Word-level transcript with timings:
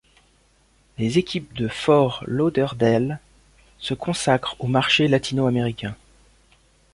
Les 0.97 1.19
équipes 1.19 1.53
de 1.53 1.67
Fort 1.67 2.23
Lauderdale 2.25 3.19
se 3.77 3.93
consacrent 3.93 4.55
au 4.57 4.65
marché 4.65 5.07
latino-américain. 5.07 5.95